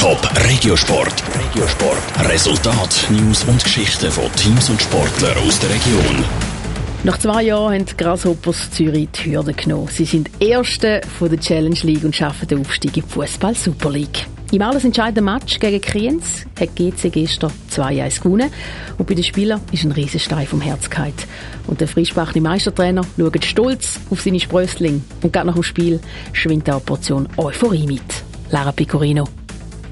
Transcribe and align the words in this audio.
Top 0.00 0.18
Regiosport. 0.48 1.12
Regiosport. 1.38 2.30
Resultat, 2.30 3.06
News 3.10 3.44
und 3.44 3.62
Geschichten 3.62 4.10
von 4.10 4.32
Teams 4.32 4.70
und 4.70 4.80
Sportlern 4.80 5.36
aus 5.46 5.58
der 5.60 5.68
Region. 5.68 6.24
Nach 7.04 7.18
zwei 7.18 7.42
Jahren 7.42 7.74
haben 7.74 7.84
die 7.84 7.96
Grasshoppers 7.98 8.70
Zürich 8.70 9.10
die 9.10 9.30
Hürde 9.30 9.52
genommen. 9.52 9.88
Sie 9.88 10.06
sind 10.06 10.30
Erste 10.40 11.02
von 11.18 11.28
der 11.28 11.38
Challenge 11.38 11.78
League 11.82 12.02
und 12.02 12.16
schaffen 12.16 12.48
den 12.48 12.60
Aufstieg 12.60 12.96
in 12.96 13.02
die 13.02 13.10
Fußball 13.10 13.54
Super 13.54 13.90
League. 13.90 14.24
Im 14.52 14.62
alles 14.62 14.86
entscheidenden 14.86 15.26
Match 15.26 15.58
gegen 15.58 15.82
Kriens 15.82 16.46
hat 16.58 16.74
GC 16.74 17.12
gestern 17.12 17.52
2-1 17.70 18.22
gewonnen 18.22 18.50
und 18.96 19.06
bei 19.06 19.12
den 19.12 19.22
Spielern 19.22 19.60
ist 19.70 19.84
ein 19.84 19.92
Riesenstein 19.92 20.46
vom 20.46 20.62
Herz 20.62 20.88
gefallen. 20.88 21.12
Und 21.66 21.82
der 21.82 21.88
frischbachene 21.88 22.40
Meistertrainer 22.40 23.02
schaut 23.18 23.44
stolz 23.44 24.00
auf 24.08 24.22
seine 24.22 24.40
Sprösslinge 24.40 25.02
und 25.22 25.30
geht 25.30 25.44
nach 25.44 25.52
dem 25.52 25.62
Spiel 25.62 26.00
schwingt 26.32 26.70
eine 26.70 26.80
Portion 26.80 27.28
Euphorie 27.36 27.86
mit. 27.86 28.24
Lara 28.50 28.72
Picorino. 28.72 29.28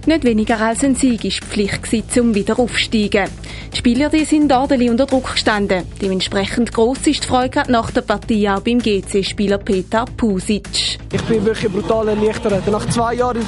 Nicht 0.09 0.25
weniger 0.25 0.59
als 0.59 0.83
ein 0.85 0.95
Sieg 0.95 1.21
die 1.21 1.31
Pflicht, 1.31 2.19
um 2.19 2.35
wieder 2.35 2.59
aufzusteigen. 2.59 3.29
Die 3.71 3.77
Spieler 3.77 4.09
die 4.09 4.25
sind 4.25 4.51
ordentlich 4.51 4.89
unter 4.89 5.05
Druck 5.05 5.33
gestanden. 5.33 5.83
Dementsprechend 6.01 6.73
gross 6.73 7.07
ist 7.07 7.25
die 7.25 7.29
Freude 7.29 7.65
nach 7.69 7.91
der 7.91 8.01
Partie 8.01 8.49
auch 8.49 8.61
beim 8.61 8.79
GC-Spieler 8.79 9.59
Peter 9.59 10.07
Pusic. 10.17 10.99
Ich 11.13 11.23
bin 11.25 11.45
wirklich 11.45 11.71
brutal 11.71 12.09
erleichtert. 12.09 12.67
Nach 12.69 12.89
zwei 12.89 13.17
Jahren 13.17 13.45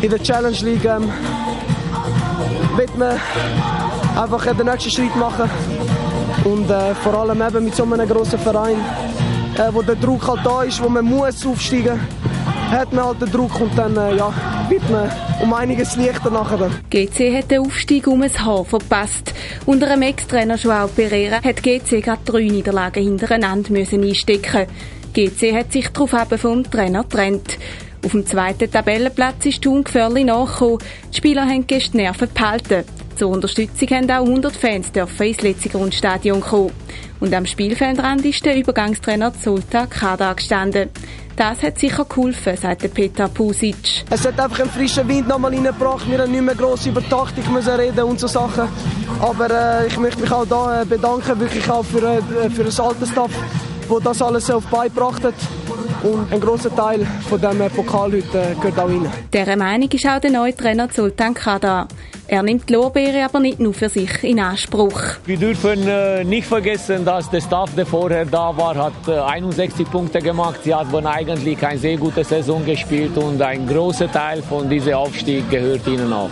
in 0.00 0.08
der 0.08 0.22
Challenge 0.22 0.56
League 0.62 0.86
ähm, 0.86 1.12
wird 2.74 2.96
man 2.96 3.20
einfach 4.16 4.46
den 4.46 4.64
nächsten 4.64 4.90
Schritt 4.90 5.14
machen. 5.14 5.50
Und 6.44 6.70
äh, 6.70 6.94
vor 6.94 7.12
allem 7.18 7.42
eben 7.42 7.64
mit 7.66 7.74
so 7.76 7.82
einem 7.82 8.08
grossen 8.08 8.38
Verein, 8.38 8.78
äh, 9.58 9.68
wo 9.74 9.82
der 9.82 9.96
Druck 9.96 10.26
halt 10.26 10.40
da 10.42 10.62
ist, 10.62 10.82
wo 10.82 10.88
man 10.88 11.04
muss 11.04 11.44
aufsteigen 11.44 12.00
muss 12.00 12.37
hat 12.70 12.92
man 12.92 13.04
halt 13.06 13.22
den 13.22 13.30
Druck 13.30 13.60
und 13.60 13.76
dann 13.76 13.96
äh, 13.96 14.16
ja, 14.16 14.32
wird 14.68 14.88
man 14.90 15.10
um 15.40 15.52
einiges 15.54 15.96
leichter 15.96 16.30
nachher. 16.30 16.70
GC 16.90 17.36
hat 17.36 17.50
den 17.50 17.60
Aufstieg 17.60 18.06
um 18.06 18.22
ein 18.22 18.32
Haar 18.38 18.64
verpasst. 18.64 19.32
Unter 19.66 19.86
dem 19.86 20.02
Ex-Trainer 20.02 20.56
Joao 20.56 20.88
Pereira 20.88 21.42
hat 21.42 21.62
GC 21.62 22.02
gerade 22.02 22.20
drei 22.24 22.42
Niederlagen 22.42 23.02
hintereinander 23.02 23.72
müssen 23.72 24.02
einstecken. 24.02 24.66
GC 25.14 25.54
hat 25.54 25.72
sich 25.72 25.88
darauf 25.88 26.10
vom 26.36 26.64
Trainer 26.70 27.02
getrennt. 27.02 27.58
Auf 28.04 28.12
dem 28.12 28.26
zweiten 28.26 28.70
Tabellenplatz 28.70 29.46
ist 29.46 29.62
Thun 29.62 29.82
gefährlich 29.84 30.24
nachgekommen. 30.24 30.78
Die 31.12 31.16
Spieler 31.16 31.46
haben 31.46 31.66
gestern 31.66 31.98
Nerven 31.98 32.28
behalten. 32.32 32.84
Zur 33.18 33.30
Unterstützung 33.30 33.88
haben 33.88 34.08
auch 34.12 34.24
100 34.24 34.54
Fans 34.54 34.92
dürfen 34.92 35.26
ins 35.26 35.42
letzte 35.42 35.68
Grundstadion 35.68 36.40
kommen. 36.40 36.70
Und 37.18 37.34
am 37.34 37.46
Spielfeldrand 37.46 38.24
ist 38.24 38.44
der 38.44 38.56
Übergangstrainer 38.56 39.34
Zoltan 39.34 39.90
Kada 39.90 40.32
gestanden. 40.34 40.88
Das 41.34 41.60
hat 41.64 41.80
sicher 41.80 42.04
geholfen, 42.04 42.56
sagt 42.56 42.94
Peter 42.94 43.26
Pusic. 43.26 44.04
Es 44.08 44.24
hat 44.24 44.38
einfach 44.38 44.60
einen 44.60 44.70
frischen 44.70 45.08
Wind 45.08 45.26
nochmal 45.26 45.52
reingebracht. 45.52 46.08
Wir 46.08 46.18
haben 46.18 46.30
nicht 46.30 46.42
mehr 46.42 46.54
gross 46.54 46.86
über 46.86 47.02
Taktik 47.08 47.50
müssen 47.50 47.74
reden 47.74 48.04
und 48.04 48.20
so 48.20 48.28
Sachen. 48.28 48.68
Aber 49.20 49.50
äh, 49.50 49.88
ich 49.88 49.98
möchte 49.98 50.20
mich 50.20 50.30
auch 50.30 50.46
da 50.46 50.82
äh, 50.82 50.84
bedanken, 50.84 51.40
wirklich 51.40 51.68
auch 51.68 51.84
für, 51.84 52.02
äh, 52.04 52.50
für 52.50 52.62
das 52.62 52.78
alte 52.78 53.04
Staff, 53.04 53.32
wo 53.88 53.98
das 53.98 54.20
alles 54.22 54.50
auf 54.50 54.64
beigebracht 54.66 55.24
hat. 55.24 55.34
Und 56.02 56.32
ein 56.32 56.40
grosser 56.40 56.74
Teil 56.74 57.04
von 57.28 57.40
diesem 57.40 57.70
Pokal 57.70 58.12
heute 58.12 58.38
äh, 58.38 58.54
gehört 58.54 58.78
auch 58.78 58.88
rein. 58.88 59.10
Dieser 59.32 59.56
Meinung 59.56 59.90
ist 59.90 60.06
auch 60.06 60.20
der 60.20 60.30
neue 60.30 60.54
Trainer 60.54 60.88
Sultan 60.94 61.34
Kada. 61.34 61.88
Er 62.30 62.42
nimmt 62.42 62.68
die 62.68 62.74
Lorbeere 62.74 63.24
aber 63.24 63.40
nicht 63.40 63.58
nur 63.58 63.72
für 63.72 63.88
sich 63.88 64.22
in 64.22 64.38
Anspruch. 64.38 65.00
Wir 65.24 65.38
dürfen 65.38 65.88
äh, 65.88 66.22
nicht 66.24 66.46
vergessen, 66.46 67.04
dass 67.04 67.30
der 67.30 67.40
Staff, 67.40 67.74
der 67.74 67.86
vorher 67.86 68.26
da 68.26 68.54
war, 68.56 68.76
hat 68.76 69.08
äh, 69.08 69.18
61 69.18 69.90
Punkte 69.90 70.20
gemacht. 70.20 70.60
Sie 70.62 70.74
hat 70.74 70.94
eigentlich 70.94 71.66
eine 71.66 71.78
sehr 71.78 71.96
gute 71.96 72.22
Saison 72.22 72.64
gespielt 72.64 73.16
und 73.16 73.40
ein 73.40 73.66
großer 73.66 74.12
Teil 74.12 74.42
von 74.42 74.68
diesem 74.68 74.92
Aufstieg 74.92 75.48
gehört 75.50 75.86
ihnen 75.86 76.12
auch. 76.12 76.30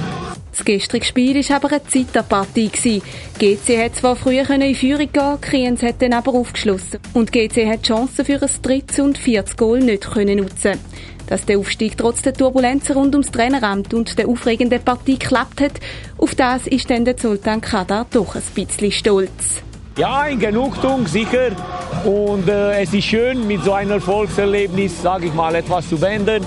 Das 0.56 0.64
gestrige 0.64 1.04
Spiel 1.04 1.34
war 1.36 1.56
aber 1.56 1.68
eine 1.68 1.84
Zeitpartie. 1.84 2.70
GC 3.38 3.84
hat 3.84 3.94
zwar 3.94 4.16
früher 4.16 4.48
in 4.48 4.74
Führung 4.74 5.12
gehen 5.12 5.40
Kriens 5.42 5.82
hat 5.82 6.00
dann 6.00 6.14
aber 6.14 6.32
aufgeschlossen. 6.32 6.98
Und 7.12 7.30
GC 7.30 7.68
hat 7.68 7.80
die 7.80 7.88
Chance 7.88 8.24
für 8.24 8.40
ein 8.40 8.50
drittes 8.62 8.98
und 8.98 9.18
viertes 9.18 9.58
Goal 9.58 9.80
nicht 9.80 10.10
können 10.10 10.38
nutzen 10.38 10.78
Dass 11.26 11.44
der 11.44 11.58
Aufstieg 11.58 11.98
trotz 11.98 12.22
der 12.22 12.32
Turbulenzen 12.32 12.96
rund 12.96 13.14
ums 13.14 13.30
Traineramt 13.30 13.92
und 13.92 14.18
der 14.18 14.28
aufregenden 14.28 14.80
Partie 14.82 15.18
geklappt 15.18 15.60
hat, 15.60 15.72
auf 16.16 16.34
das 16.34 16.66
ist 16.66 16.88
dann 16.88 17.04
der 17.04 17.18
Sultan 17.18 17.60
Kadar 17.60 18.06
doch 18.10 18.34
ein 18.34 18.42
bisschen 18.54 18.92
stolz. 18.92 19.62
Ja, 19.98 20.24
in 20.24 20.38
Genugtuung, 20.38 21.06
sicher. 21.06 21.50
Und 22.06 22.48
äh, 22.48 22.80
es 22.80 22.94
ist 22.94 23.04
schön, 23.04 23.46
mit 23.46 23.62
so 23.62 23.74
einem 23.74 23.90
Erfolgserlebnis, 23.92 25.02
sage 25.02 25.26
ich 25.26 25.34
mal, 25.34 25.54
etwas 25.54 25.86
zu 25.86 25.98
beenden. 25.98 26.42